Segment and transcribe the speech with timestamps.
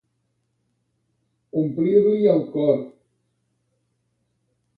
[1.61, 2.81] Omplir-li el cor.